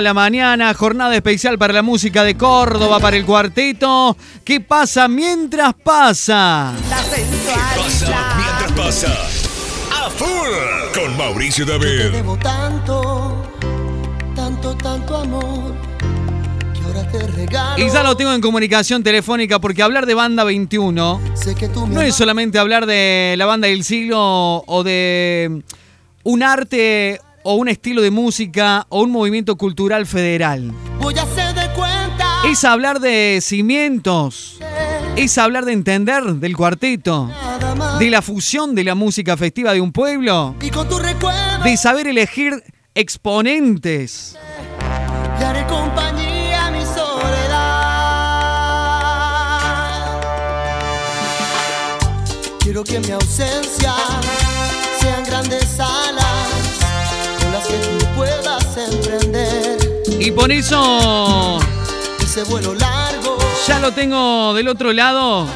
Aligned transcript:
La 0.00 0.14
mañana, 0.14 0.72
jornada 0.74 1.16
especial 1.16 1.58
para 1.58 1.72
la 1.72 1.82
música 1.82 2.22
de 2.22 2.36
Córdoba, 2.36 3.00
para 3.00 3.16
el 3.16 3.26
cuarteto. 3.26 4.16
¿Qué 4.44 4.60
pasa 4.60 5.08
mientras 5.08 5.74
pasa? 5.74 6.72
La 6.88 6.98
pasa 6.98 8.36
mientras 8.36 8.72
pasa? 8.76 9.08
A 9.92 10.08
full 10.08 10.94
con 10.94 11.16
Mauricio 11.16 11.66
Te 11.66 11.72
David. 11.72 12.12
debo 12.12 12.36
tanto, 12.36 13.42
tanto, 14.36 14.76
tanto 14.76 15.16
amor, 15.16 15.74
que 16.74 16.80
ahora 16.86 17.10
te 17.10 17.26
regalo. 17.26 17.84
Y 17.84 17.90
ya 17.90 18.04
lo 18.04 18.16
tengo 18.16 18.32
en 18.34 18.40
comunicación 18.40 19.02
telefónica 19.02 19.58
porque 19.58 19.82
hablar 19.82 20.06
de 20.06 20.14
Banda 20.14 20.44
21 20.44 21.20
Sé 21.34 21.56
que 21.56 21.66
tú 21.66 21.88
me 21.88 21.96
no 21.96 22.02
es 22.02 22.14
solamente 22.14 22.60
hablar 22.60 22.86
de 22.86 23.34
la 23.36 23.46
banda 23.46 23.66
del 23.66 23.82
siglo 23.82 24.62
o 24.64 24.84
de 24.84 25.60
un 26.22 26.42
arte 26.44 27.20
o 27.50 27.54
un 27.54 27.68
estilo 27.68 28.02
de 28.02 28.10
música 28.10 28.84
o 28.90 29.00
un 29.00 29.10
movimiento 29.10 29.56
cultural 29.56 30.04
federal. 30.04 30.70
Voy 31.00 31.16
a 31.16 31.22
hacer 31.22 31.54
de 31.54 31.66
cuenta. 31.72 32.42
Es 32.44 32.62
hablar 32.62 33.00
de 33.00 33.38
cimientos, 33.40 34.58
es 35.16 35.38
hablar 35.38 35.64
de 35.64 35.72
entender 35.72 36.24
del 36.24 36.54
cuarteto, 36.54 37.30
de 37.98 38.10
la 38.10 38.20
fusión 38.20 38.74
de 38.74 38.84
la 38.84 38.94
música 38.94 39.34
festiva 39.38 39.72
de 39.72 39.80
un 39.80 39.92
pueblo. 39.92 40.56
Y 40.60 40.68
con 40.68 40.90
tu 40.90 40.98
recuerdo 40.98 41.64
de 41.64 41.74
saber 41.78 42.06
elegir 42.06 42.62
exponentes. 42.94 44.36
le 45.38 45.44
haré 45.46 45.66
compañía 45.66 46.66
a 46.66 46.70
mi 46.70 46.82
soledad. 46.84 46.98
Quiero 52.60 52.84
que 52.84 53.00
mi 53.00 53.12
ausencia 53.12 53.94
Y 60.20 60.32
por 60.32 60.50
eso 60.50 61.58
ese 62.20 62.42
vuelo 62.44 62.74
largo. 62.74 63.38
ya 63.66 63.78
lo 63.78 63.92
tengo 63.92 64.52
del 64.54 64.68
otro 64.68 64.92
lado. 64.92 65.46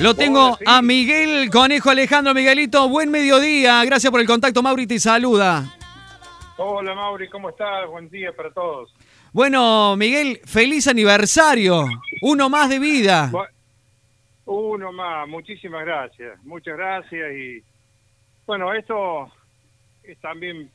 Lo 0.00 0.14
tengo 0.14 0.56
sí. 0.56 0.64
a 0.66 0.80
Miguel 0.80 1.50
Conejo 1.50 1.90
Alejandro 1.90 2.34
Miguelito. 2.34 2.88
Buen 2.88 3.10
mediodía. 3.10 3.84
Gracias 3.84 4.10
por 4.10 4.20
el 4.20 4.26
contacto, 4.26 4.62
Mauri. 4.62 4.86
Te 4.86 5.00
saluda. 5.00 5.64
Hola 6.56 6.94
Mauri, 6.94 7.28
¿cómo 7.28 7.50
estás? 7.50 7.88
Buen 7.88 8.08
día 8.08 8.32
para 8.32 8.52
todos. 8.52 8.92
Bueno, 9.32 9.96
Miguel, 9.96 10.40
feliz 10.44 10.88
aniversario. 10.88 11.86
Uno 12.22 12.48
más 12.48 12.68
de 12.68 12.78
vida. 12.78 13.30
Uno 14.44 14.92
más, 14.92 15.28
muchísimas 15.28 15.84
gracias, 15.84 16.42
muchas 16.42 16.74
gracias 16.76 17.32
y 17.36 17.62
bueno, 18.46 18.72
esto 18.72 19.30
es 20.02 20.18
también 20.20 20.70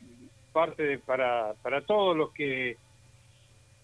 parte 0.54 0.84
de, 0.84 1.00
para, 1.00 1.54
para 1.62 1.82
todos 1.82 2.16
los 2.16 2.32
que 2.32 2.78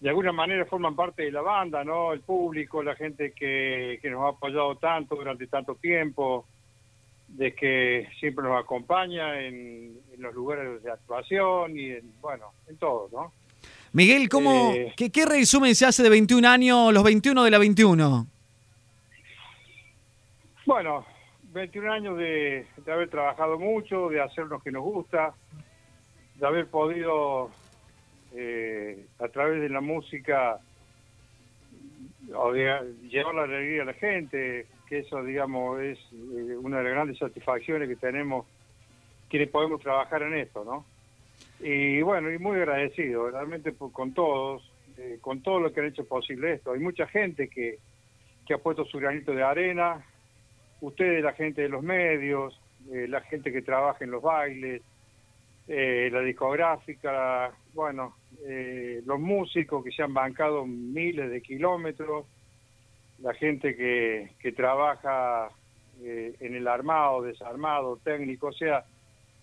de 0.00 0.08
alguna 0.08 0.32
manera 0.32 0.64
forman 0.64 0.96
parte 0.96 1.24
de 1.24 1.30
la 1.32 1.42
banda, 1.42 1.84
¿no? 1.84 2.14
El 2.14 2.20
público, 2.20 2.82
la 2.82 2.96
gente 2.96 3.32
que, 3.32 3.98
que 4.00 4.08
nos 4.08 4.22
ha 4.24 4.28
apoyado 4.28 4.76
tanto 4.76 5.14
durante 5.16 5.46
tanto 5.46 5.74
tiempo, 5.74 6.46
de 7.28 7.54
que 7.54 8.08
siempre 8.18 8.44
nos 8.44 8.58
acompaña 8.58 9.40
en, 9.40 9.98
en 10.12 10.22
los 10.22 10.34
lugares 10.34 10.82
de 10.82 10.90
actuación 10.90 11.78
y 11.78 11.90
en, 11.90 12.12
bueno, 12.20 12.46
en 12.66 12.76
todo, 12.78 13.08
¿no? 13.12 13.32
Miguel, 13.92 14.28
¿cómo, 14.28 14.72
Eh. 14.72 14.94
qué, 14.96 15.10
qué 15.10 15.26
resumen 15.26 15.74
se 15.74 15.84
hace 15.84 16.02
de 16.02 16.08
21 16.08 16.48
años, 16.48 16.92
los 16.94 17.02
21 17.04 17.44
de 17.44 17.50
la 17.50 17.58
21? 17.58 18.26
Bueno, 20.64 21.04
21 21.52 21.92
años 21.92 22.16
de, 22.16 22.66
de 22.84 22.92
haber 22.92 23.10
trabajado 23.10 23.58
mucho, 23.58 24.08
de 24.08 24.20
hacer 24.20 24.46
lo 24.46 24.60
que 24.60 24.70
nos 24.70 24.82
gusta, 24.82 25.34
de 26.40 26.46
haber 26.46 26.70
podido 26.70 27.50
eh, 28.34 29.06
a 29.18 29.28
través 29.28 29.60
de 29.60 29.68
la 29.68 29.80
música 29.80 30.58
llevar 33.02 33.34
la 33.34 33.42
alegría 33.44 33.82
a 33.82 33.86
la 33.86 33.94
gente, 33.94 34.66
que 34.88 35.00
eso, 35.00 35.22
digamos, 35.22 35.80
es 35.80 35.98
eh, 36.12 36.56
una 36.56 36.78
de 36.78 36.84
las 36.84 36.92
grandes 36.92 37.18
satisfacciones 37.18 37.88
que 37.88 37.96
tenemos 37.96 38.46
quienes 39.28 39.50
podemos 39.50 39.80
trabajar 39.80 40.22
en 40.22 40.34
esto, 40.34 40.64
¿no? 40.64 40.86
Y 41.58 42.00
bueno, 42.02 42.30
y 42.32 42.38
muy 42.38 42.56
agradecido, 42.56 43.30
realmente 43.30 43.72
por- 43.72 43.92
con 43.92 44.14
todos, 44.14 44.62
eh, 44.96 45.18
con 45.20 45.42
todo 45.42 45.60
lo 45.60 45.72
que 45.72 45.80
han 45.80 45.86
hecho 45.86 46.06
posible 46.08 46.54
esto. 46.54 46.72
Hay 46.72 46.80
mucha 46.80 47.06
gente 47.06 47.48
que, 47.48 47.78
que 48.46 48.54
ha 48.54 48.58
puesto 48.58 48.84
su 48.86 48.98
granito 48.98 49.32
de 49.32 49.42
arena, 49.42 50.04
ustedes, 50.80 51.22
la 51.22 51.32
gente 51.34 51.62
de 51.62 51.68
los 51.68 51.82
medios, 51.82 52.58
eh, 52.92 53.06
la 53.08 53.20
gente 53.22 53.52
que 53.52 53.62
trabaja 53.62 54.04
en 54.04 54.10
los 54.10 54.22
bailes, 54.22 54.82
eh, 55.68 56.08
la 56.12 56.20
discográfica, 56.20 57.52
bueno, 57.74 58.16
eh, 58.46 59.02
los 59.04 59.20
músicos 59.20 59.84
que 59.84 59.92
se 59.92 60.02
han 60.02 60.14
bancado 60.14 60.66
miles 60.66 61.30
de 61.30 61.40
kilómetros, 61.42 62.26
la 63.18 63.34
gente 63.34 63.76
que, 63.76 64.30
que 64.40 64.52
trabaja 64.52 65.50
eh, 66.02 66.34
en 66.40 66.54
el 66.54 66.66
armado, 66.66 67.22
desarmado, 67.22 67.98
técnico, 68.02 68.48
o 68.48 68.52
sea, 68.52 68.84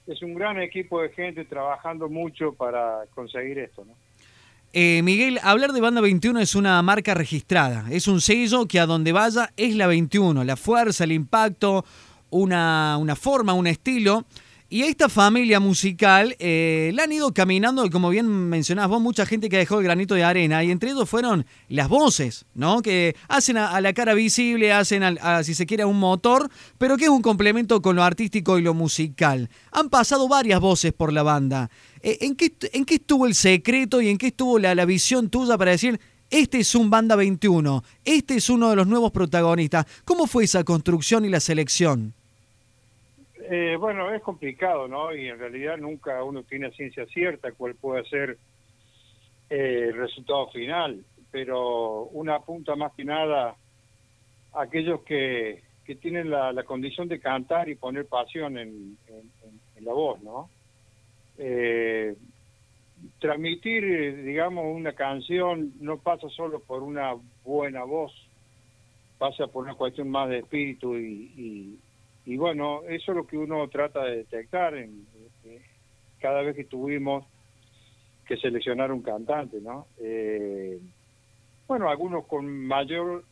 es 0.08 0.22
un 0.22 0.34
gran 0.34 0.60
equipo 0.60 1.02
de 1.02 1.10
gente 1.10 1.46
trabajando 1.46 2.10
mucho 2.10 2.54
para 2.54 3.04
conseguir 3.14 3.60
esto, 3.60 3.86
¿no? 3.86 3.94
Eh, 4.74 5.02
Miguel, 5.02 5.40
hablar 5.44 5.72
de 5.72 5.82
Banda 5.82 6.02
21 6.02 6.40
es 6.40 6.56
una 6.56 6.82
marca 6.82 7.14
registrada, 7.14 7.86
es 7.90 8.08
un 8.08 8.22
sello 8.22 8.68
que 8.68 8.80
a 8.80 8.86
donde 8.86 9.12
vaya 9.12 9.52
es 9.56 9.76
la 9.76 9.88
21, 9.88 10.44
la 10.44 10.58
fuerza, 10.58 11.06
el 11.06 11.14
impacto, 11.14 11.86
una, 12.30 12.98
una 12.98 13.16
forma, 13.16 13.54
un 13.54 13.68
estilo. 13.68 14.26
Y 14.70 14.82
a 14.84 14.88
esta 14.88 15.08
familia 15.08 15.62
musical 15.62 16.36
eh, 16.40 16.92
la 16.94 17.04
han 17.04 17.12
ido 17.14 17.34
caminando, 17.34 17.90
como 17.90 18.10
bien 18.10 18.28
mencionás 18.28 18.90
vos, 18.90 19.00
mucha 19.02 19.26
gente 19.26 19.48
que 19.48 19.56
dejó 19.58 19.78
el 19.78 19.86
granito 19.86 20.14
de 20.14 20.26
arena, 20.26 20.62
y 20.62 20.72
entre 20.72 20.92
ellos 20.92 21.10
fueron 21.10 21.46
las 21.70 21.88
voces, 21.88 22.46
¿no? 22.54 22.82
Que 22.82 23.16
hacen 23.30 23.56
a, 23.56 23.70
a 23.72 23.80
la 23.80 23.94
cara 23.94 24.14
visible, 24.14 24.74
hacen, 24.74 25.04
al- 25.04 25.20
a, 25.22 25.42
si 25.46 25.54
se 25.54 25.66
quiere, 25.66 25.84
a 25.84 25.88
un 25.88 25.98
motor, 25.98 26.50
pero 26.78 26.98
que 26.98 27.06
es 27.06 27.10
un 27.10 27.22
complemento 27.22 27.82
con 27.82 27.96
lo 27.96 28.04
artístico 28.04 28.60
y 28.60 28.62
lo 28.62 28.74
musical. 28.74 29.50
Han 29.72 29.90
pasado 29.90 30.28
varias 30.28 30.60
voces 30.60 30.92
por 30.92 31.14
la 31.14 31.24
banda. 31.24 31.70
Eh, 32.02 32.18
¿En 32.22 32.36
qué, 32.36 32.52
en 32.74 32.84
qué 32.84 32.96
estuvo 32.96 33.26
el 33.26 33.36
secreto 33.36 34.02
y 34.02 34.10
en 34.10 34.18
qué 34.18 34.28
estuvo 34.28 34.60
la, 34.60 34.76
la 34.76 34.84
visión 34.84 35.30
tuya 35.30 35.58
para 35.58 35.72
decir, 35.72 35.98
este 36.30 36.60
es 36.60 36.76
un 36.76 36.90
Banda 36.90 37.16
21, 37.16 37.86
este 38.04 38.36
es 38.36 38.50
uno 38.50 38.70
de 38.70 38.76
los 38.76 38.86
nuevos 38.86 39.14
protagonistas? 39.14 39.86
¿Cómo 40.04 40.28
fue 40.28 40.44
esa 40.44 40.66
construcción 40.66 41.24
y 41.24 41.30
la 41.30 41.40
selección? 41.40 42.16
Eh, 43.50 43.78
bueno, 43.80 44.13
es 44.13 44.22
complicado, 44.24 44.90
¿no? 44.90 45.16
Y 45.16 45.30
en 45.30 45.40
realidad 45.40 45.78
nunca 45.78 46.22
uno 46.24 46.44
tiene 46.44 46.69
ciencia 46.72 47.06
cierta 47.06 47.53
cuál 47.53 47.75
puede 47.75 48.03
ser 48.06 48.38
eh, 49.50 49.85
el 49.90 49.96
resultado 49.97 50.50
final, 50.50 51.06
pero 51.31 52.03
una 52.07 52.36
apunta 52.36 52.75
más 52.75 52.91
que 52.94 53.06
nada 53.06 53.56
a 54.53 54.62
aquellos 54.62 55.02
que, 55.03 55.63
que 55.86 55.96
tienen 55.96 56.30
la, 56.30 56.62
condición 56.63 57.07
de 57.07 57.22
cantar 57.22 57.69
y 57.69 57.75
poner 57.75 58.06
pasión 58.07 58.57
en, 58.57 58.97
en- 59.07 59.86
la 59.86 59.94
voz, 59.94 60.22
¿no? 60.22 60.50
Eh, 61.38 62.13
transmitir, 63.19 64.24
digamos, 64.25 64.66
una 64.75 64.91
canción 64.94 65.72
no 65.80 66.00
pasa 66.00 66.28
solo 66.30 66.59
por 66.59 66.84
una 66.84 67.16
buena 67.46 67.86
voz, 67.86 68.12
pasa 69.18 69.47
por 69.47 69.63
una 69.63 69.75
cuestión 69.75 70.09
más 70.09 70.28
de 70.28 70.40
espíritu 70.40 70.97
y, 70.97 71.31
y, 71.38 71.80
y 72.28 72.36
bueno, 72.36 72.82
eso 72.90 73.14
es 73.14 73.16
lo 73.16 73.26
que 73.26 73.38
uno 73.38 73.70
trata 73.70 74.04
de 74.04 74.18
detectar 74.18 74.76
en, 74.76 75.08
eh, 75.46 75.62
cada 76.20 76.42
vez 76.42 76.58
que 76.58 76.66
tuvimos 76.66 77.26
que 78.28 78.36
seleccionar 78.36 78.92
un 78.92 79.02
cantante, 79.02 79.62
¿no? 79.62 79.88
Eh, 79.98 80.78
bueno, 81.70 81.90
algunos 81.90 82.26
con 82.26 82.46
mayor 82.68 83.24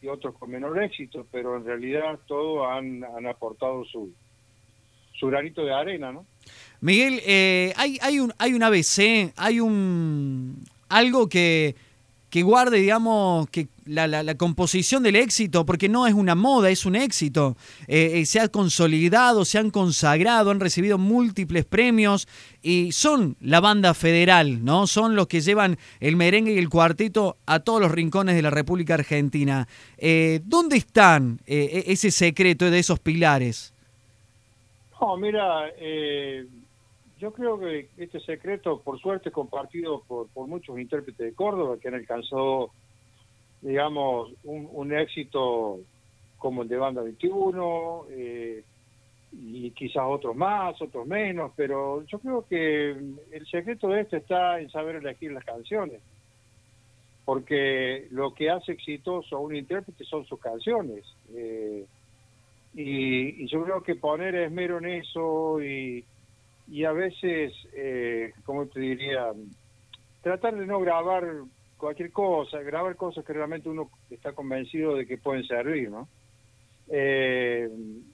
y 0.00 0.08
otros 0.08 0.34
con 0.36 0.50
menor 0.50 0.82
éxito, 0.82 1.26
pero 1.30 1.58
en 1.58 1.66
realidad 1.66 2.20
todos 2.26 2.66
han, 2.66 3.04
han 3.04 3.26
aportado 3.26 3.84
su, 3.84 4.14
su 5.12 5.26
granito 5.26 5.62
de 5.62 5.74
arena, 5.74 6.10
¿no? 6.10 6.24
Miguel, 6.80 7.20
eh, 7.26 7.74
hay, 7.76 7.98
hay, 8.00 8.18
un, 8.18 8.32
hay 8.38 8.54
un 8.54 8.62
ABC, 8.62 9.30
hay 9.36 9.60
un 9.60 10.64
algo 10.88 11.28
que, 11.28 11.74
que 12.30 12.42
guarde, 12.42 12.78
digamos, 12.78 13.48
que 13.50 13.68
la, 13.86 14.06
la- 14.06 14.34
composición 14.36 15.02
del 15.02 15.16
éxito, 15.16 15.64
porque 15.64 15.88
no 15.88 16.06
es 16.06 16.12
una 16.14 16.34
moda, 16.34 16.68
es 16.68 16.84
un 16.84 16.94
éxito. 16.94 17.56
Eh, 17.86 18.12
eh, 18.20 18.26
se 18.26 18.38
ha 18.40 18.48
consolidado, 18.48 19.44
se 19.46 19.58
han 19.58 19.70
consagrado, 19.70 20.50
han 20.50 20.60
recibido 20.60 20.98
múltiples 20.98 21.64
premios 21.64 22.28
y 22.62 22.92
son 22.92 23.36
la 23.40 23.60
banda 23.60 23.94
federal, 23.94 24.62
¿no? 24.64 24.86
Son 24.86 25.16
los 25.16 25.26
que 25.26 25.40
llevan 25.40 25.78
el 26.00 26.16
merengue 26.16 26.52
y 26.52 26.58
el 26.58 26.68
cuarteto 26.68 27.36
a 27.46 27.60
todos 27.60 27.80
los 27.80 27.90
rincones 27.90 28.34
de 28.36 28.42
la 28.42 28.50
República 28.50 28.94
Argentina. 28.94 29.66
Eh, 29.96 30.40
¿Dónde 30.44 30.76
están 30.76 31.40
eh, 31.46 31.84
e- 31.86 31.92
ese 31.92 32.10
secreto 32.10 32.70
de 32.70 32.78
esos 32.78 32.98
pilares? 33.00 33.72
No, 35.00 35.16
mira, 35.16 35.68
yo 37.18 37.32
creo 37.32 37.58
que 37.58 37.88
este 37.96 38.20
secreto, 38.20 38.80
por 38.80 38.98
suerte, 39.00 39.28
es 39.28 39.34
compartido 39.34 40.02
por, 40.06 40.28
por 40.28 40.46
muchos 40.46 40.78
intérpretes 40.78 41.26
de 41.26 41.34
Córdoba 41.34 41.78
que 41.80 41.88
han 41.88 41.94
alcanzado, 41.94 42.70
digamos, 43.60 44.32
un, 44.44 44.68
un 44.72 44.92
éxito 44.92 45.80
como 46.38 46.62
el 46.62 46.68
de 46.68 46.76
Banda 46.76 47.02
21, 47.02 48.06
eh, 48.10 48.62
y 49.32 49.70
quizás 49.72 50.04
otros 50.06 50.34
más, 50.34 50.80
otros 50.80 51.06
menos, 51.06 51.52
pero 51.54 52.04
yo 52.06 52.18
creo 52.18 52.46
que 52.46 52.90
el 52.90 53.46
secreto 53.50 53.88
de 53.88 54.02
esto 54.02 54.16
está 54.16 54.60
en 54.60 54.70
saber 54.70 54.96
elegir 54.96 55.32
las 55.32 55.44
canciones, 55.44 56.00
porque 57.24 58.06
lo 58.10 58.32
que 58.32 58.50
hace 58.50 58.72
exitoso 58.72 59.36
a 59.36 59.40
un 59.40 59.54
intérprete 59.54 60.04
son 60.04 60.24
sus 60.24 60.40
canciones. 60.40 61.04
Eh, 61.34 61.84
y, 62.74 63.46
yo 63.48 63.64
creo 63.64 63.82
que 63.82 63.96
poner 63.96 64.34
esmero 64.34 64.78
en 64.78 64.86
eso 64.86 65.62
y, 65.62 66.04
y 66.70 66.84
a 66.84 66.92
veces, 66.92 67.52
eh, 67.72 68.32
como 68.44 68.66
te 68.66 68.80
diría, 68.80 69.32
tratar 70.22 70.56
de 70.56 70.66
no 70.66 70.80
grabar 70.80 71.24
cualquier 71.76 72.12
cosa, 72.12 72.60
grabar 72.60 72.96
cosas 72.96 73.24
que 73.24 73.32
realmente 73.32 73.68
uno 73.68 73.90
está 74.10 74.32
convencido 74.32 74.94
de 74.94 75.06
que 75.06 75.16
pueden 75.16 75.44
servir, 75.44 75.90
¿no? 75.90 76.08
Eh, 76.90 77.68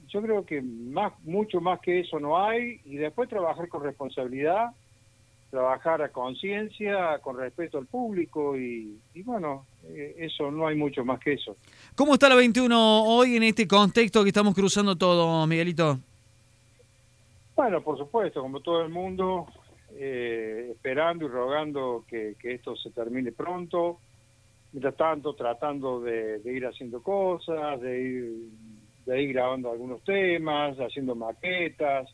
yo 0.08 0.22
creo 0.22 0.44
que 0.44 0.62
más, 0.62 1.12
mucho 1.24 1.60
más 1.60 1.80
que 1.80 2.00
eso 2.00 2.20
no 2.20 2.38
hay 2.38 2.80
y 2.84 2.96
después 2.96 3.28
trabajar 3.28 3.68
con 3.68 3.82
responsabilidad, 3.82 4.70
trabajar 5.50 6.02
a 6.02 6.10
conciencia, 6.10 7.18
con 7.20 7.38
respeto 7.38 7.78
al 7.78 7.86
público 7.86 8.56
y, 8.56 8.98
bueno, 9.24 9.66
eh, 9.84 10.16
eso 10.18 10.50
no 10.50 10.66
hay 10.66 10.76
mucho 10.76 11.04
más 11.04 11.20
que 11.20 11.34
eso. 11.34 11.56
¿Cómo 11.94 12.14
está 12.14 12.28
la 12.28 12.34
21 12.34 13.04
hoy 13.04 13.36
en 13.36 13.44
este 13.44 13.66
contexto 13.66 14.22
que 14.22 14.30
estamos 14.30 14.54
cruzando 14.54 14.96
todo, 14.96 15.46
Miguelito? 15.46 15.98
Bueno, 17.56 17.82
por 17.82 17.96
supuesto, 17.96 18.40
como 18.42 18.60
todo 18.60 18.82
el 18.82 18.88
mundo, 18.88 19.46
eh, 19.92 20.70
esperando 20.72 21.26
y 21.26 21.28
rogando 21.28 22.04
que, 22.08 22.36
esto 22.42 22.74
se 22.76 22.90
termine 22.90 23.32
pronto 23.32 24.00
mientras 24.72 24.96
tanto 24.96 25.34
tratando 25.34 26.00
de, 26.00 26.40
ir 26.44 26.66
haciendo 26.66 27.00
cosas, 27.00 27.80
de 27.80 28.00
ir, 28.00 28.34
de 29.06 29.22
ir 29.22 29.32
grabando 29.32 29.70
algunos 29.70 30.02
temas, 30.02 30.76
haciendo 30.78 31.14
maquetas, 31.14 32.12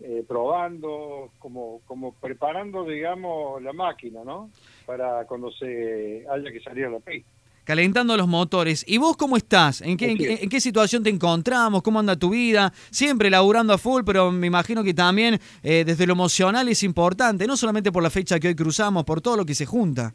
eh, 0.00 0.24
probando, 0.26 1.30
como, 1.38 1.80
como 1.86 2.12
preparando, 2.14 2.84
digamos, 2.84 3.62
la 3.62 3.72
máquina, 3.72 4.24
¿no? 4.24 4.50
Para 4.84 5.24
cuando 5.26 5.52
se 5.52 6.26
haya 6.28 6.50
que 6.50 6.60
salir 6.60 6.86
a 6.86 6.90
la 6.90 6.98
pista. 6.98 7.35
Calentando 7.66 8.16
los 8.16 8.28
motores. 8.28 8.84
¿Y 8.86 8.98
vos 8.98 9.16
cómo 9.16 9.36
estás? 9.36 9.80
¿En 9.80 9.96
qué, 9.96 10.38
en, 10.40 10.48
qué 10.48 10.60
situación 10.60 11.02
te 11.02 11.10
encontramos? 11.10 11.82
¿Cómo 11.82 11.98
anda 11.98 12.14
tu 12.14 12.30
vida? 12.30 12.72
Siempre 12.90 13.28
laburando 13.28 13.72
a 13.72 13.78
full, 13.78 14.02
pero 14.06 14.30
me 14.30 14.46
imagino 14.46 14.84
que 14.84 14.94
también 14.94 15.40
eh, 15.64 15.82
desde 15.84 16.06
lo 16.06 16.12
emocional 16.12 16.68
es 16.68 16.84
importante, 16.84 17.44
no 17.44 17.56
solamente 17.56 17.90
por 17.90 18.04
la 18.04 18.10
fecha 18.10 18.38
que 18.38 18.46
hoy 18.46 18.54
cruzamos, 18.54 19.02
por 19.02 19.20
todo 19.20 19.36
lo 19.36 19.44
que 19.44 19.56
se 19.56 19.66
junta. 19.66 20.14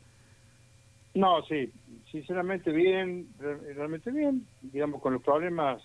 No, 1.13 1.43
sí, 1.43 1.69
sinceramente 2.09 2.71
bien, 2.71 3.27
realmente 3.37 4.11
bien, 4.11 4.47
digamos, 4.61 5.01
con 5.01 5.11
los 5.11 5.21
problemas 5.21 5.83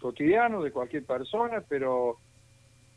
cotidianos 0.00 0.64
de 0.64 0.70
cualquier 0.70 1.04
persona, 1.04 1.62
pero 1.68 2.16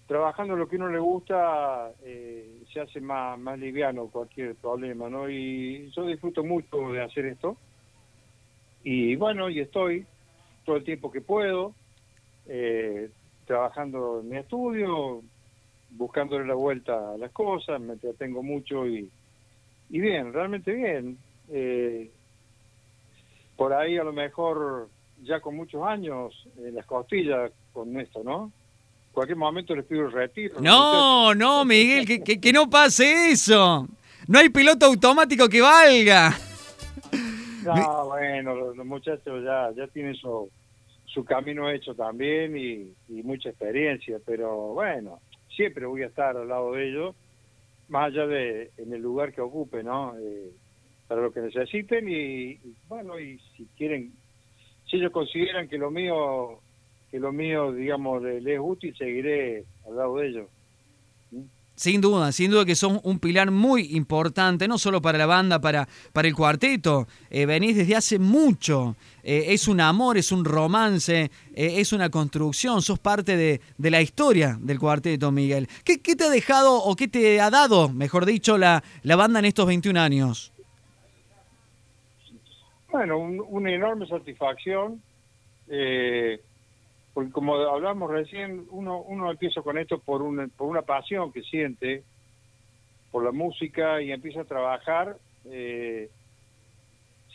trabajando 0.08 0.56
lo 0.56 0.70
que 0.70 0.78
uno 0.78 0.88
le 0.88 1.00
gusta 1.00 1.92
eh, 2.04 2.64
se 2.72 2.80
hace 2.80 3.02
más, 3.02 3.38
más 3.38 3.60
liviano 3.60 4.08
cualquier 4.08 4.56
problema, 4.56 5.10
¿no? 5.10 5.30
Y 5.30 5.92
yo 5.92 6.06
disfruto 6.06 6.42
mucho 6.42 6.94
de 6.94 7.02
hacer 7.02 7.26
esto. 7.26 7.58
Y 8.83 9.16
bueno, 9.16 9.50
y 9.50 9.60
estoy 9.60 10.06
todo 10.66 10.78
el 10.78 10.83
tiempo 10.83 11.12
que 11.12 11.22
puedo, 11.22 11.74
eh, 12.48 13.10
trabajando 13.45 14.22
en 14.22 14.30
mi 14.30 14.38
estudio, 14.38 15.22
buscándole 15.92 16.45
la 16.45 16.54
vuelta 16.54 17.13
a 17.13 17.18
las 17.18 17.31
cosas, 17.31 17.80
me 17.80 17.94
entretengo 17.94 18.42
mucho 18.42 18.88
y, 18.88 19.10
y 19.89 20.00
bien, 20.00 20.33
realmente 20.33 20.72
bien. 20.72 21.18
Eh, 21.50 22.10
por 23.56 23.74
ahí 23.74 23.98
a 23.98 24.04
lo 24.04 24.13
mejor 24.13 24.89
ya 25.24 25.39
con 25.39 25.56
muchos 25.56 25.83
años 25.86 26.48
en 26.57 26.75
las 26.75 26.86
costillas 26.86 27.51
con 27.74 28.00
esto, 28.00 28.24
¿no? 28.24 28.51
Cualquier 29.12 29.38
momento 29.38 29.75
les 29.75 29.86
pido 29.86 30.06
el 30.06 30.12
retiro. 30.12 30.62
No, 30.62 31.36
no, 31.36 31.66
Miguel, 31.66 32.06
que, 32.06 32.39
que, 32.39 32.54
no 32.54 32.69
pase 32.69 33.31
eso. 33.31 33.88
No 34.28 34.39
hay 34.39 34.50
piloto 34.50 34.86
automático 34.86 35.50
que 35.50 35.62
valga. 35.62 36.33
No, 37.63 38.08
bueno, 38.08 38.56
los, 38.56 38.78
muchachos 38.78 39.44
ya, 39.44 39.72
ya 39.75 39.88
tienen 39.88 40.16
su, 40.16 40.50
su 41.06 41.24
camino 41.24 41.69
hecho 41.69 41.94
también 41.96 42.58
y, 42.58 42.94
y, 43.10 43.24
mucha 43.24 43.50
experiencia, 43.50 44.19
pero 44.25 44.74
bueno, 44.74 45.19
siempre 45.56 45.86
voy 45.86 46.04
a 46.04 46.08
estar 46.08 46.36
al 46.36 46.48
lado 46.48 46.74
de 46.74 46.90
ellos, 46.90 47.16
más 47.88 48.08
allá 48.08 48.25
de 48.28 48.72
en 48.78 48.94
el 48.94 49.02
lugar 49.02 49.34
que 49.34 49.42
ocupe, 49.42 49.84
¿no? 49.84 50.16
Eh, 50.18 50.52
para 51.08 51.22
lo 51.22 51.34
que 51.34 51.42
necesiten 51.42 52.08
y, 52.08 52.58
bueno, 52.88 53.19
y 53.19 53.38
si 53.58 53.66
quieren, 53.78 54.14
si 54.90 54.96
ellos 54.96 55.12
consideran 55.12 55.68
que 55.68 55.78
lo 55.78 55.92
mío, 55.92 56.62
que 57.10 57.19
lo 57.19 57.34
mío, 57.34 57.74
digamos, 57.74 58.24
les 58.24 58.46
es 58.46 58.60
útil, 58.62 58.96
seguiré 58.96 59.66
al 59.86 59.98
lado 59.98 60.18
de 60.18 60.28
ellos. 60.28 60.48
Sin 61.75 62.00
duda, 62.00 62.31
sin 62.31 62.51
duda 62.51 62.63
que 62.63 62.75
son 62.75 63.00
un 63.03 63.18
pilar 63.19 63.50
muy 63.50 63.95
importante, 63.95 64.68
no 64.68 64.77
solo 64.77 65.01
para 65.01 65.18
la 65.18 65.25
banda, 65.25 65.59
para, 65.59 65.88
para 66.13 66.27
el 66.27 66.35
cuarteto. 66.35 67.07
Eh, 67.29 67.45
venís 67.45 67.75
desde 67.75 67.95
hace 67.95 68.19
mucho. 68.19 68.95
Eh, 69.23 69.45
es 69.47 69.68
un 69.68 69.81
amor, 69.81 70.18
es 70.18 70.31
un 70.31 70.45
romance, 70.45 71.31
eh, 71.56 71.73
es 71.79 71.91
una 71.91 72.09
construcción. 72.09 72.81
Sos 72.81 73.00
parte 73.00 73.35
de, 73.35 73.62
de, 73.77 73.91
la 73.91 74.01
historia 74.01 74.57
del 74.62 74.79
cuarteto, 74.79 75.31
Miguel. 75.31 75.68
¿Qué, 75.83 76.01
¿Qué, 76.01 76.15
te 76.15 76.25
ha 76.25 76.29
dejado 76.29 76.83
o 76.83 76.95
qué 76.95 77.07
te 77.07 77.41
ha 77.41 77.50
dado, 77.50 77.89
mejor 77.89 78.25
dicho, 78.25 78.57
la, 78.57 78.83
la 79.01 79.15
banda 79.15 79.39
en 79.39 79.45
estos 79.45 79.65
21 79.65 80.00
años? 80.00 80.51
Bueno, 82.91 83.18
una 83.18 83.71
enorme 83.71 84.06
satisfacción, 84.06 85.01
eh, 85.69 86.41
porque 87.13 87.31
como 87.31 87.56
hablamos 87.56 88.10
recién, 88.10 88.66
uno, 88.69 89.02
uno 89.02 89.31
empieza 89.31 89.62
con 89.62 89.78
esto 89.78 90.00
por 90.00 90.22
una, 90.22 90.48
por 90.48 90.68
una 90.68 90.81
pasión 90.84 91.31
que 91.31 91.42
siente 91.42 92.04
por 93.12 93.24
la 93.24 93.31
música 93.31 94.02
y 94.02 94.12
empieza 94.12 94.42
a 94.42 94.46
trabajar 94.46 95.18
eh, 95.46 96.10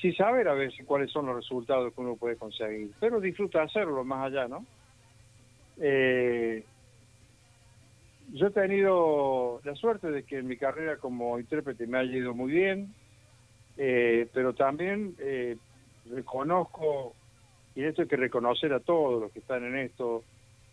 sin 0.01 0.15
saber 0.15 0.49
a 0.49 0.55
veces 0.55 0.85
cuáles 0.87 1.11
son 1.11 1.27
los 1.27 1.37
resultados 1.37 1.93
que 1.93 2.01
uno 2.01 2.17
puede 2.17 2.37
conseguir, 2.37 2.91
pero 3.01 3.21
disfruta 3.21 3.63
hacerlo 3.63 4.05
más 4.05 4.27
allá, 4.27 4.49
¿no? 4.49 4.65
Eh, 5.79 6.65
yo 8.33 8.49
he 8.49 8.51
tenido 8.51 9.61
la 9.65 9.75
suerte 9.75 10.11
de 10.11 10.25
que 10.25 10.39
en 10.39 10.47
mi 10.47 10.57
carrera 10.57 10.97
como 10.97 11.39
intérprete 11.39 11.87
me 11.87 11.99
haya 11.99 12.17
ido 12.17 12.35
muy 12.35 12.51
bien, 12.53 12.95
eh, 13.77 14.29
pero 14.33 14.55
también 14.55 15.15
eh, 15.19 15.57
reconozco, 16.11 17.15
y 17.77 17.85
esto 17.85 18.03
hay 18.03 18.09
que 18.09 18.17
reconocer 18.17 18.73
a 18.73 18.81
todos 18.81 19.23
los 19.23 19.33
que 19.33 19.39
están 19.39 19.65
en 19.65 19.77
esto, 19.77 20.25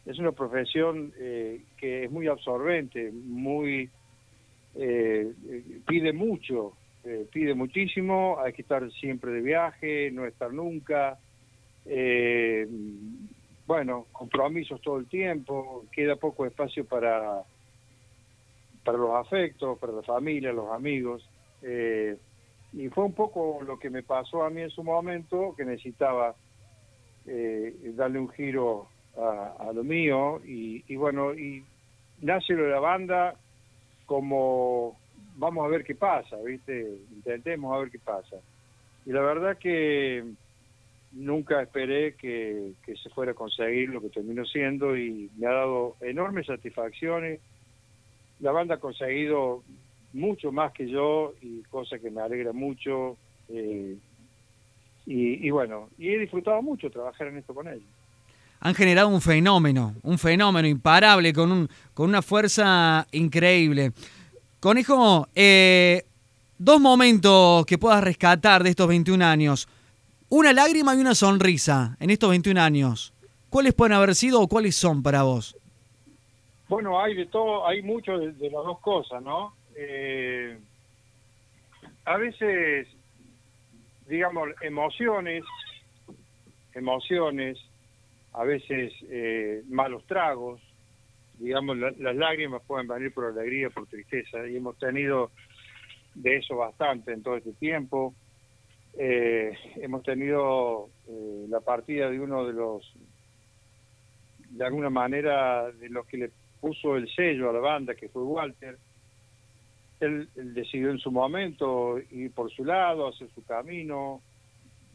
es 0.06 0.18
una 0.18 0.32
profesión 0.32 1.14
eh, 1.20 1.62
que 1.78 2.06
es 2.06 2.12
muy 2.12 2.28
absorbente, 2.28 3.12
muy 3.12 3.90
pide 5.86 6.14
mucho, 6.14 6.74
pide 7.32 7.54
muchísimo, 7.54 8.40
hay 8.40 8.54
que 8.54 8.64
estar 8.64 8.90
siempre 8.94 9.30
de 9.30 9.42
viaje, 9.42 10.10
no 10.10 10.26
estar 10.26 10.52
nunca, 10.52 11.20
bueno, 13.68 14.08
compromisos 14.12 14.82
todo 14.82 14.98
el 14.98 15.06
tiempo, 15.06 15.86
queda 15.92 16.16
poco 16.16 16.48
espacio 16.48 16.86
para 16.86 17.44
para 18.84 18.98
los 18.98 19.12
afectos, 19.16 19.80
para 19.80 19.94
la 19.94 20.02
familia, 20.02 20.52
los 20.52 20.72
amigos. 20.72 21.28
Eh, 21.62 22.18
y 22.74 22.90
fue 22.90 23.06
un 23.06 23.14
poco 23.14 23.62
lo 23.66 23.80
que 23.80 23.90
me 23.90 24.04
pasó 24.04 24.44
a 24.44 24.50
mí 24.50 24.62
en 24.62 24.70
su 24.70 24.84
momento, 24.84 25.54
que 25.56 25.66
necesitaba 25.66 26.36
eh, 27.28 27.94
darle 27.96 28.20
un 28.20 28.30
giro 28.30 28.88
a, 29.16 29.72
lo 29.74 29.84
mío 29.84 30.42
y, 30.44 30.96
bueno, 30.96 31.34
y 31.34 31.64
nace 32.22 32.56
de 32.56 32.70
la 32.70 32.80
banda 32.80 33.36
como 34.06 34.98
vamos 35.36 35.66
a 35.66 35.70
ver 35.70 35.84
qué 35.84 35.96
pasa, 35.96 36.38
¿viste? 36.38 36.98
Intentemos 37.12 37.74
a 37.74 37.80
ver 37.80 37.92
qué 37.92 38.00
pasa. 38.00 38.38
Y 39.06 39.12
la 39.12 39.22
verdad 39.22 39.58
que 39.58 40.24
nunca 41.12 41.62
esperé 41.62 42.16
que, 42.16 42.74
que 42.86 42.96
se 42.96 43.10
fuera 43.10 43.32
a 43.32 43.36
conseguir 43.36 43.90
lo 43.90 44.02
que 44.02 44.10
terminó 44.10 44.46
siendo 44.46 44.98
y 44.98 45.30
me 45.38 45.48
ha 45.48 45.52
dado 45.52 45.96
enormes 46.02 46.48
satisfacciones. 46.48 47.40
La 48.40 48.52
banda 48.52 48.76
ha 48.76 48.80
conseguido 48.80 49.64
mucho 50.14 50.52
más 50.52 50.72
que 50.74 50.88
yo 50.88 51.34
y 51.42 51.64
cosa 51.64 52.00
que 52.00 52.12
me 52.12 52.22
alegra 52.22 52.54
mucho. 52.54 53.18
Eh, 53.50 53.98
y, 55.06 55.50
bueno, 55.50 55.90
y 55.98 56.10
he 56.10 56.20
disfrutado 56.20 56.62
mucho 56.62 56.90
trabajar 56.90 57.28
en 57.28 57.38
esto 57.38 57.54
con 57.54 57.68
ellos. 57.68 57.84
Han 58.62 58.74
generado 58.74 59.10
un 59.10 59.22
fenómeno, 59.22 59.96
un 60.04 60.18
fenómeno 60.18 60.68
imparable, 60.68 61.34
con, 61.34 61.52
un, 61.52 61.70
con 61.94 62.10
una 62.10 62.22
fuerza 62.22 63.06
increíble. 63.12 63.92
Conejo, 64.62 65.28
eh, 65.36 66.04
dos 66.58 66.80
momentos 66.80 67.66
que 67.66 67.78
puedas 67.78 68.02
rescatar 68.02 68.64
de 68.64 68.70
estos 68.70 68.88
21 68.88 69.26
años. 69.26 69.68
Una 70.30 70.54
lágrima 70.54 70.96
y 70.96 71.00
una 71.00 71.14
sonrisa 71.14 71.98
en 72.00 72.10
estos 72.10 72.30
21 72.30 72.62
años. 72.62 73.14
¿Cuáles 73.50 73.74
pueden 73.74 73.94
haber 73.94 74.16
sido 74.16 74.42
o 74.42 74.48
cuáles 74.48 74.76
son 74.76 75.04
para 75.04 75.24
vos? 75.24 75.58
Bueno, 76.70 77.00
hay 77.02 77.14
de 77.14 77.26
todo, 77.26 77.68
hay 77.68 77.82
mucho 77.84 78.18
de 78.18 78.50
las 78.50 78.64
dos 78.64 78.80
cosas, 78.80 79.22
¿no? 79.22 79.54
eh, 79.76 80.58
a 82.06 82.18
veces, 82.18 82.88
digamos, 84.08 84.50
emociones, 84.62 85.44
emociones, 86.74 87.58
a 88.34 88.44
veces 88.44 88.94
eh, 89.10 89.64
malos 89.70 90.06
tragos, 90.08 90.62
digamos, 91.38 91.78
la- 91.78 91.94
las 91.98 92.16
lágrimas 92.16 92.62
pueden 92.66 92.88
venir 92.88 93.14
por 93.14 93.26
alegría, 93.26 93.70
por 93.70 93.88
tristeza, 93.88 94.48
y 94.48 94.56
hemos 94.58 94.78
tenido 94.78 95.32
de 96.16 96.38
eso 96.38 96.56
bastante 96.58 97.12
en 97.12 97.24
todo 97.24 97.38
este 97.38 97.54
tiempo. 97.54 98.16
Eh, 98.98 99.52
hemos 99.78 100.04
tenido 100.04 100.90
eh, 101.08 101.46
la 101.50 101.60
partida 101.62 102.10
de 102.10 102.20
uno 102.20 102.46
de 102.46 102.54
los, 102.54 102.94
de 104.50 104.66
alguna 104.66 104.90
manera, 104.90 105.72
de 105.72 105.90
los 105.90 106.06
que 106.06 106.18
le 106.18 106.32
puso 106.62 106.96
el 106.96 107.08
sello 107.14 107.50
a 107.50 107.54
la 107.54 107.60
banda, 107.60 107.96
que 107.96 108.10
fue 108.10 108.24
Walter. 108.24 108.78
Él, 110.00 110.28
decidió 110.36 110.90
en 110.92 111.00
su 111.00 111.12
momento 111.12 112.00
ir 112.12 112.32
por 112.32 112.52
su 112.52 112.66
lado, 112.66 113.08
hacer 113.08 113.30
su 113.34 113.44
camino. 113.44 114.22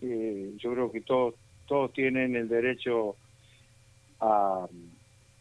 Eh, 0.00 0.52
yo 0.58 0.72
creo 0.72 0.92
que 0.92 1.00
todos 1.00 1.34
todos 1.66 1.92
tienen 1.92 2.34
el 2.34 2.48
derecho 2.48 3.16
a, 4.20 4.66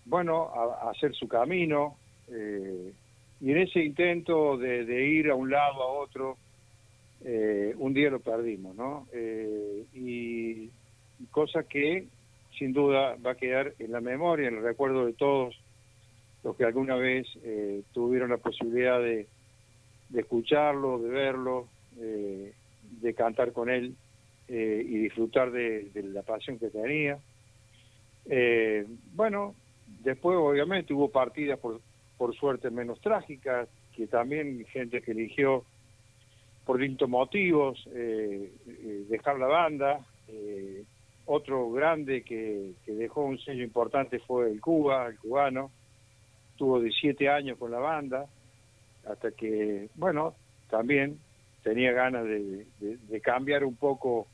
bueno, 0.05 0.49
a, 0.53 0.87
a 0.87 0.91
hacer 0.91 1.15
su 1.15 1.27
camino. 1.27 1.95
eh, 2.29 2.91
y 3.39 3.51
en 3.51 3.57
ese 3.59 3.83
intento 3.83 4.57
de, 4.57 4.83
de 4.83 5.05
ir 5.05 5.29
a 5.29 5.35
un 5.35 5.51
lado 5.51 5.83
a 5.83 5.91
otro, 5.91 6.37
eh, 7.23 7.73
un 7.77 7.93
día 7.93 8.09
lo 8.09 8.19
perdimos, 8.19 8.75
¿no? 8.75 9.07
Eh, 9.13 9.85
y 9.93 10.69
cosa 11.31 11.63
que 11.63 12.07
sin 12.57 12.73
duda 12.73 13.15
va 13.23 13.31
a 13.31 13.35
quedar 13.35 13.73
en 13.79 13.91
la 13.91 14.01
memoria, 14.01 14.47
en 14.47 14.57
el 14.57 14.63
recuerdo 14.63 15.05
de 15.05 15.13
todos 15.13 15.55
los 16.43 16.55
que 16.55 16.65
alguna 16.65 16.95
vez 16.95 17.27
eh, 17.43 17.83
tuvieron 17.93 18.31
la 18.31 18.37
posibilidad 18.37 18.99
de, 18.99 19.27
de 20.09 20.21
escucharlo, 20.21 20.99
de 20.99 21.09
verlo, 21.09 21.67
eh, 21.99 22.53
de 23.01 23.13
cantar 23.13 23.51
con 23.51 23.69
él 23.69 23.95
eh, 24.47 24.83
y 24.87 24.97
disfrutar 24.99 25.51
de, 25.51 25.91
la 25.93 26.21
pasión 26.21 26.57
que 26.57 26.69
tenía. 26.69 27.19
Eh, 28.25 28.85
bueno, 29.13 29.55
después 30.03 30.37
obviamente 30.37 30.93
hubo 30.93 31.09
partidas 31.09 31.59
por, 31.59 31.81
por 32.17 32.35
suerte 32.35 32.69
menos 32.69 32.99
trágicas, 33.01 33.67
que 33.95 34.07
también 34.07 34.65
gente 34.65 35.01
que 35.01 35.11
eligió 35.11 35.63
por 36.65 36.77
distintos 36.77 37.09
motivos 37.09 37.83
eh, 37.93 38.51
eh, 38.67 39.05
dejar 39.09 39.39
la 39.39 39.47
banda. 39.47 39.99
Otro 41.25 41.71
grande 41.71 42.21
que, 42.21 42.71
que 42.85 42.93
dejó 42.93 43.23
un 43.23 43.37
sello 43.39 43.63
importante 43.63 44.19
fue 44.19 44.49
el 44.49 44.61
Cuba, 44.61 45.07
el 45.07 45.17
cubano. 45.19 45.71
Tuvo 46.55 46.79
17 46.79 47.27
años 47.29 47.57
con 47.57 47.69
la 47.69 47.79
banda, 47.79 48.27
hasta 49.09 49.31
que, 49.31 49.89
bueno, 49.95 50.35
también 50.69 51.19
tenía 51.63 51.91
ganas 51.91 52.25
de, 52.25 52.65
cambiar 53.21 53.63
un 53.63 53.75
poco, 53.75 54.27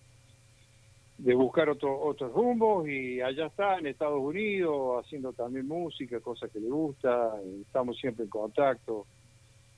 de 1.17 1.33
buscar 1.33 1.69
otro, 1.69 1.99
otros 1.99 2.31
rumbos 2.33 2.87
y 2.87 3.21
allá 3.21 3.47
está 3.47 3.77
en 3.79 3.87
Estados 3.87 4.21
Unidos 4.21 5.03
haciendo 5.03 5.33
también 5.33 5.67
música, 5.67 6.19
cosa 6.19 6.47
que 6.49 6.59
le 6.59 6.69
gusta, 6.69 7.33
estamos 7.61 7.97
siempre 7.97 8.25
en 8.25 8.29
contacto. 8.29 9.05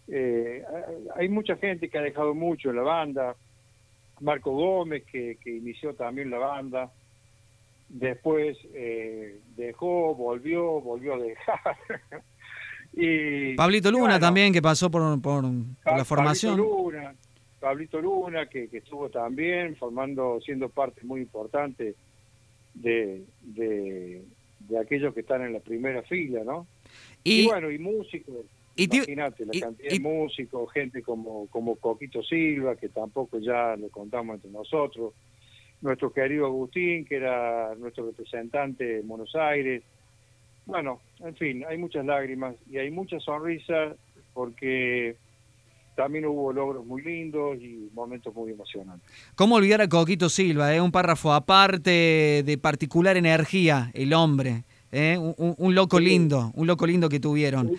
Eh, 0.07 0.63
hay 1.15 1.29
mucha 1.29 1.55
gente 1.55 1.89
que 1.89 1.97
ha 1.97 2.01
dejado 2.01 2.33
mucho 2.33 2.69
en 2.69 2.75
la 2.75 2.83
banda, 2.83 3.35
Marco 4.19 4.51
Gómez 4.51 5.03
que, 5.05 5.37
que 5.41 5.51
inició 5.51 5.93
también 5.93 6.29
la 6.29 6.37
banda, 6.37 6.91
después 7.89 8.57
eh, 8.73 9.39
dejó, 9.55 10.15
volvió, 10.15 10.81
volvió 10.81 11.15
a 11.15 11.19
dejar. 11.19 11.77
y, 12.95 13.55
Pablito 13.55 13.91
Luna 13.91 14.03
bueno, 14.05 14.19
también, 14.19 14.53
que 14.53 14.61
pasó 14.61 14.89
por, 14.89 15.01
por- 15.21 15.43
por 15.83 15.97
la 15.97 16.05
formación. 16.05 16.57
Pablito 16.57 16.81
Luna, 16.91 17.15
Pablito 17.59 18.01
Luna, 18.01 18.45
que, 18.49 18.67
que 18.69 18.77
estuvo 18.77 19.09
también 19.09 19.75
formando, 19.75 20.39
siendo 20.41 20.69
parte 20.69 21.01
muy 21.03 21.21
importante 21.21 21.95
de, 22.73 23.23
de, 23.41 24.23
de 24.59 24.79
aquellos 24.79 25.13
que 25.13 25.21
están 25.21 25.41
en 25.43 25.53
la 25.53 25.59
primera 25.59 26.01
fila, 26.03 26.43
¿no? 26.43 26.67
Y, 27.23 27.41
Y, 27.41 27.45
bueno, 27.47 27.71
y 27.71 27.77
músicos, 27.79 28.45
imagínate 28.75 29.45
la 29.45 29.55
y- 29.55 29.59
cantidad 29.61 29.89
de 29.91 29.99
músicos, 29.99 30.71
gente 30.71 31.01
como, 31.01 31.47
como 31.47 31.75
Coquito 31.77 32.21
Silva, 32.23 32.75
que 32.75 32.89
tampoco 32.89 33.39
ya 33.39 33.75
lo 33.77 33.89
contamos 33.89 34.35
entre 34.35 34.51
nosotros, 34.51 35.13
nuestro 35.81 36.11
querido 36.13 36.45
Agustín, 36.45 37.05
que 37.05 37.15
era 37.17 37.73
nuestro 37.75 38.05
representante 38.07 38.99
en 38.99 39.07
Buenos 39.07 39.35
Aires. 39.35 39.83
Bueno, 40.65 40.99
en 41.19 41.35
fin, 41.35 41.63
hay 41.69 41.77
muchas 41.77 42.05
lágrimas 42.05 42.55
y 42.69 42.77
hay 42.77 42.89
muchas 42.89 43.23
sonrisas 43.23 43.95
porque 44.33 45.15
también 45.95 46.25
hubo 46.25 46.51
logros 46.51 46.85
muy 46.85 47.01
lindos 47.03 47.57
y 47.61 47.89
momentos 47.93 48.33
muy 48.35 48.51
emocionantes. 48.51 49.09
¿Cómo 49.35 49.55
olvidar 49.55 49.81
a 49.81 49.87
Coquito 49.87 50.27
Silva? 50.27 50.73
eh? 50.75 50.81
Un 50.81 50.91
párrafo 50.91 51.33
aparte 51.33 52.43
de 52.45 52.57
particular 52.61 53.15
energía, 53.15 53.91
el 53.93 54.13
hombre. 54.13 54.63
eh? 54.91 55.17
Un, 55.17 55.75
loco 55.75 55.99
lindo, 55.99 56.51
un 56.55 56.67
loco 56.67 56.85
lindo 56.85 57.07
que 57.09 57.19
tuvieron. 57.19 57.71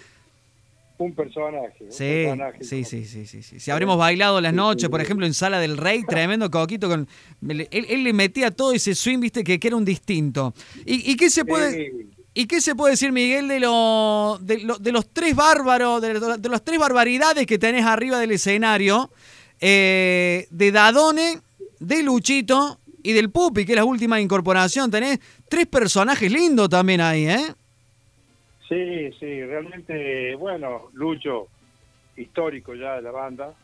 Un 0.99 1.13
personaje. 1.15 1.75
un 1.85 1.93
Sí, 1.93 2.05
personaje 2.25 2.65
sí, 2.65 2.85
sí, 2.85 3.05
sí, 3.05 3.27
sí, 3.27 3.43
sí. 3.43 3.61
Si 3.61 3.71
habremos 3.71 3.99
bailado 3.99 4.41
las 4.41 4.55
noches, 4.55 4.89
por 4.89 5.03
ejemplo, 5.03 5.27
en 5.27 5.35
Sala 5.35 5.59
del 5.61 5.77
Rey, 5.77 6.03
tremendo 6.09 6.51
Coquito. 6.51 6.89
Con, 6.89 7.07
él, 7.47 7.69
él 7.71 8.03
le 8.05 8.13
metía 8.15 8.51
todo 8.51 8.73
ese 8.73 8.95
swing, 8.95 9.19
viste, 9.21 9.45
que, 9.45 9.61
que 9.61 9.67
era 9.69 9.77
un 9.77 9.85
distinto. 9.85 10.55
¿Y, 10.87 11.11
y 11.13 11.17
qué 11.17 11.29
se 11.29 11.45
puede...? 11.45 11.93
¿Y 12.39 12.47
qué 12.47 12.61
se 12.61 12.75
puede 12.75 12.93
decir, 12.93 13.13
Miguel, 13.13 13.49
de, 13.49 13.61
lo, 13.61 14.39
de, 14.41 14.75
de 14.79 14.93
los 14.93 15.09
tres 15.09 15.35
bárbaros, 15.35 16.03
de 16.03 16.49
las 16.49 16.63
tres 16.63 16.79
barbaridades 16.79 17.47
que 17.47 17.59
tenés 17.59 17.85
arriba 17.87 18.19
del 18.19 18.33
escenario? 18.33 19.11
eh, 19.61 20.47
de 20.51 20.73
Dadone, 20.73 21.41
de 21.81 22.03
Luchito 22.03 22.79
y 23.03 23.13
del 23.13 23.31
Pupi, 23.31 23.65
que 23.65 23.73
es 23.73 23.77
la 23.77 23.85
última 23.85 24.21
incorporación. 24.21 24.91
Tenés 24.91 25.19
tres 25.49 25.67
personajes 25.67 26.31
lindos 26.31 26.69
también 26.69 27.01
ahí, 27.01 27.27
¿eh? 27.27 27.55
Sí, 28.69 29.13
sí, 29.21 29.45
realmente, 29.45 30.35
bueno, 30.35 30.91
Lucho, 30.95 31.47
histórico 32.17 32.75
ya 32.75 32.97
de 32.97 33.03
la 33.03 33.13
banda, 33.13 33.55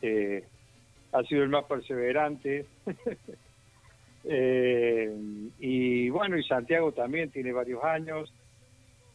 eh, 0.00 0.44
ha 1.12 1.22
sido 1.22 1.44
el 1.44 1.48
más 1.48 1.64
perseverante. 1.64 2.66
Eh, 4.24 5.14
y 5.58 6.10
bueno, 6.10 6.38
y 6.38 6.44
Santiago 6.44 6.92
también 6.92 7.30
tiene 7.30 7.52
varios 7.52 7.82
años. 7.84 8.32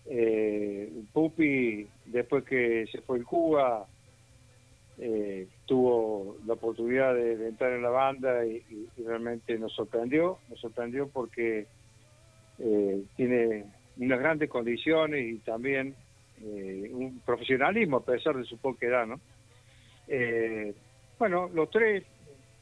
Eh, 0.06 0.92
Pupi, 1.14 1.88
después 2.06 2.44
que 2.44 2.88
se 2.92 3.02
fue 3.02 3.18
el 3.18 3.26
Cuba, 3.26 3.86
eh, 5.00 5.48
tuvo 5.66 6.38
la 6.46 6.54
oportunidad 6.54 7.14
de, 7.14 7.48
entrar 7.48 7.74
en 7.74 7.84
la 7.84 7.90
banda 7.90 8.46
y 8.46 8.64
realmente 9.06 9.58
nos 9.60 9.74
sorprendió, 9.74 10.40
nos 10.50 10.60
sorprendió 10.60 11.08
porque 11.10 11.68
eh, 12.60 13.04
tiene 13.16 13.66
unas 13.98 14.20
grandes 14.20 14.50
condiciones 14.50 15.26
y 15.26 15.38
también 15.40 15.96
eh, 16.42 16.90
un 16.92 17.20
profesionalismo 17.26 17.98
a 17.98 18.06
pesar 18.06 18.36
de 18.36 18.46
su 18.46 18.58
poca 18.58 18.88
edad, 18.88 19.06
¿no? 19.06 19.20
Eh, 20.08 20.74
bueno, 21.20 21.50
los 21.54 21.70
tres, 21.70 22.04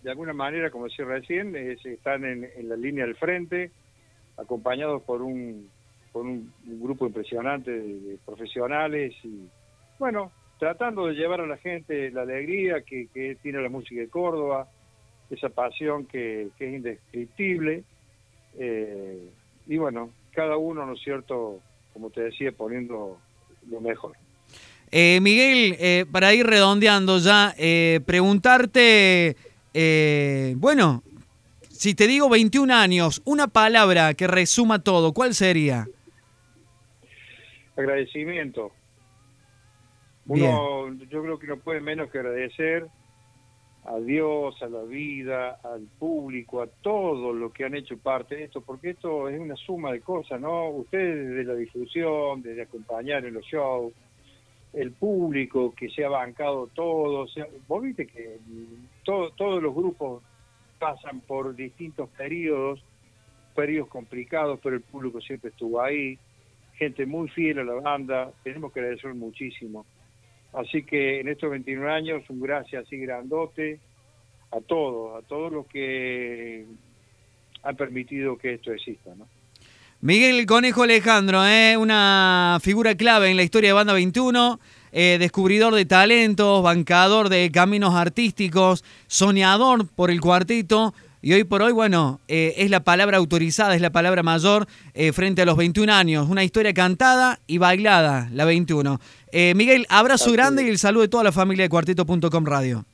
de 0.05 0.11
alguna 0.11 0.33
manera, 0.33 0.69
como 0.69 0.85
decía 0.85 1.03
recién, 1.03 1.55
es- 1.55 1.83
están 1.83 2.23
en, 2.25 2.47
la 2.69 2.75
línea 2.75 3.05
del 3.05 3.15
frente, 3.15 3.71
acompañados 4.37 5.01
por 5.01 5.23
un, 5.23 5.67
por 6.11 6.27
un, 6.27 6.53
grupo 6.63 7.07
impresionante 7.07 7.71
de, 7.71 8.19
profesionales 8.23 9.15
y, 9.23 9.49
bueno, 9.97 10.31
tratando 10.59 11.07
de 11.07 11.15
llevar 11.15 11.41
a 11.41 11.47
la 11.47 11.57
gente 11.57 12.11
la 12.11 12.21
alegría 12.21 12.83
que, 12.83 13.07
tiene 13.41 13.63
la 13.63 13.69
música 13.69 13.99
de 13.99 14.07
Córdoba, 14.07 14.67
esa 15.31 15.49
pasión 15.49 16.05
que, 16.05 16.49
es 16.59 16.61
indescriptible. 16.61 17.83
eh, 18.59 19.27
y 19.65 19.77
bueno, 19.77 20.11
cada 20.33 20.55
uno, 20.55 20.85
¿no 20.85 20.93
es 20.93 21.01
cierto?, 21.01 21.61
como 21.93 22.11
te 22.11 22.21
decía, 22.21 22.51
poniendo 22.51 23.17
lo 23.71 23.81
mejor. 23.81 24.15
Eh, 24.91 25.19
Miguel, 25.19 25.75
eh, 25.79 26.05
para 26.11 26.31
ir 26.35 26.45
redondeando 26.45 27.17
ya, 27.17 27.55
preguntarte, 28.05 29.35
eh, 29.77 30.53
bueno, 30.55 31.03
si 31.69 31.95
te 31.95 32.07
digo 32.07 32.29
21 32.29 32.73
años, 32.73 33.21
una 33.25 33.47
palabra 33.47 34.13
que 34.13 34.25
resuma 34.25 34.79
todo, 34.79 35.13
¿cuál 35.13 35.33
sería? 35.33 35.85
Agradecimiento. 37.75 38.71
Uno, 40.27 40.93
yo 41.09 41.21
creo 41.21 41.37
que 41.37 41.47
no 41.47 41.57
puede 41.57 41.81
menos 41.81 42.09
que 42.09 42.19
agradecer 42.19 42.87
a 43.83 43.97
Dios, 43.97 44.55
a 44.61 44.67
la 44.67 44.83
vida, 44.83 45.59
al 45.61 45.81
público, 45.99 46.61
a 46.61 46.67
todo 46.67 47.33
lo 47.33 47.51
que 47.51 47.65
han 47.65 47.75
hecho 47.75 47.97
parte 47.97 48.35
de 48.35 48.43
esto, 48.45 48.61
porque 48.61 48.91
esto 48.91 49.27
es 49.27 49.37
una 49.37 49.57
suma 49.57 49.91
de 49.91 49.99
cosas, 49.99 50.39
¿no? 50.39 50.69
Ustedes 50.69 51.27
desde 51.27 51.43
la 51.43 51.53
difusión, 51.55 52.41
desde 52.41 52.61
acompañar 52.61 53.25
en 53.25 53.33
los 53.33 53.45
shows, 53.45 53.93
el 54.75 54.91
público 54.91 55.73
que 55.73 55.89
se 55.89 56.03
ha 56.03 56.09
bancado 56.09 56.67
todo, 56.67 57.25
vos 57.67 57.81
viste 57.83 58.05
que 58.05 58.37
todo- 59.03 59.31
todos 59.31 59.63
los 59.63 59.73
grupos 59.73 60.21
pasan 60.79 61.21
por 61.21 61.55
distintos 61.55 62.09
periodos, 62.09 62.83
periodos 63.55 63.89
complicados, 63.89 64.59
pero 64.61 64.75
el 64.75 64.81
público 64.81 65.21
siempre 65.21 65.49
estuvo 65.49 65.81
ahí, 65.81 66.19
gente 66.73 67.05
muy 67.05 67.29
fiel 67.29 67.59
a 67.59 67.63
la 67.63 67.75
banda, 67.75 68.31
tenemos 68.43 68.73
que 68.73 68.81
agradecer 68.81 69.13
muchísimo. 69.13 69.85
Así 70.51 70.83
que 70.83 71.21
en 71.21 71.29
estos 71.29 71.49
21 71.49 71.87
años, 71.87 72.29
un 72.29 72.41
gracias 72.41 72.85
así 72.85 72.97
grandote 72.97 73.79
a 74.51 74.59
todos, 74.61 75.23
a 75.23 75.25
todos 75.27 75.51
los 75.51 75.67
que 75.67 76.65
han 77.63 77.75
permitido 77.75 78.37
que 78.37 78.53
esto 78.53 78.71
exista, 78.73 79.15
¿no? 79.15 79.27
Miguel 80.05 80.45
Conejo 80.45 80.83
Alejandro, 80.83 81.43
¿eh? 81.47 81.77
una 81.77 82.59
figura 82.61 82.93
clave 82.93 83.31
en 83.31 83.37
la 83.37 83.41
historia 83.41 83.71
de 83.71 83.73
Banda 83.73 83.91
21, 83.91 84.59
eh, 84.91 85.17
descubridor 85.19 85.73
de 85.73 85.85
talentos, 85.85 86.61
bancador 86.61 87.27
de 87.27 87.49
caminos 87.51 87.95
artísticos, 87.95 88.83
soñador 89.07 89.87
por 89.87 90.11
el 90.11 90.21
cuartito. 90.21 90.93
Y 91.23 91.33
hoy 91.33 91.43
por 91.43 91.63
hoy, 91.63 91.71
bueno, 91.71 92.19
eh, 92.27 92.53
es 92.57 92.69
la 92.69 92.81
palabra 92.81 93.17
autorizada, 93.17 93.73
es 93.73 93.81
la 93.81 93.89
palabra 93.89 94.21
mayor 94.21 94.67
eh, 94.93 95.11
frente 95.11 95.41
a 95.41 95.45
los 95.45 95.57
21 95.57 95.91
años. 95.91 96.29
Una 96.29 96.43
historia 96.43 96.71
cantada 96.71 97.39
y 97.47 97.57
bailada, 97.57 98.29
la 98.31 98.45
21. 98.45 98.99
Eh, 99.31 99.55
Miguel, 99.55 99.87
abrazo 99.89 100.31
grande 100.33 100.61
y 100.61 100.69
el 100.69 100.77
saludo 100.77 101.01
de 101.01 101.07
toda 101.07 101.23
la 101.23 101.31
familia 101.31 101.63
de 101.63 101.69
cuartito.com 101.69 102.45
Radio. 102.45 102.85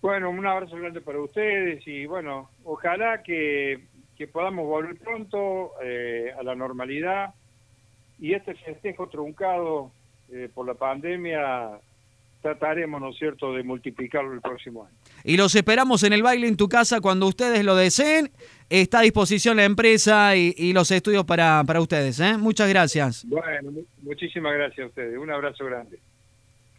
Bueno, 0.00 0.30
un 0.30 0.44
abrazo 0.44 0.74
grande 0.74 1.00
para 1.00 1.20
ustedes 1.20 1.86
y 1.86 2.06
bueno, 2.06 2.50
ojalá 2.64 3.22
que, 3.22 3.84
que 4.16 4.26
podamos 4.26 4.66
volver 4.66 4.96
pronto 4.98 5.72
eh, 5.82 6.32
a 6.38 6.42
la 6.42 6.54
normalidad 6.54 7.34
y 8.20 8.34
este 8.34 8.54
festejo 8.54 9.08
truncado 9.08 9.90
eh, 10.32 10.48
por 10.54 10.66
la 10.66 10.74
pandemia 10.74 11.70
trataremos, 12.40 13.00
¿no 13.00 13.10
es 13.10 13.18
cierto?, 13.18 13.52
de 13.54 13.62
multiplicarlo 13.62 14.32
el 14.32 14.40
próximo 14.40 14.84
año. 14.84 14.96
Y 15.22 15.36
los 15.36 15.54
esperamos 15.54 16.02
en 16.02 16.12
el 16.12 16.24
baile 16.24 16.48
en 16.48 16.56
tu 16.56 16.68
casa 16.68 17.00
cuando 17.00 17.28
ustedes 17.28 17.64
lo 17.64 17.76
deseen. 17.76 18.32
Está 18.68 18.98
a 18.98 19.02
disposición 19.02 19.58
la 19.58 19.64
empresa 19.64 20.34
y, 20.34 20.52
y 20.56 20.72
los 20.72 20.90
estudios 20.90 21.24
para, 21.24 21.62
para 21.64 21.80
ustedes. 21.80 22.18
¿eh? 22.18 22.36
Muchas 22.38 22.68
gracias. 22.68 23.24
Bueno, 23.28 23.70
mu- 23.70 23.84
muchísimas 24.02 24.54
gracias 24.54 24.86
a 24.86 24.88
ustedes. 24.88 25.16
Un 25.18 25.30
abrazo 25.30 25.64
grande. 25.66 26.00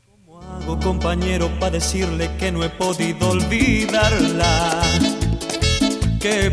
¿Cómo 0.10 0.42
hago, 0.42 0.78
compañero, 0.80 1.50
para 1.62 1.72
decirle 1.74 2.30
que 2.38 2.52
no 2.52 2.63
he 2.66 2.70
podido 2.70 3.30
olvidarla? 3.30 4.82
Que 6.20 6.52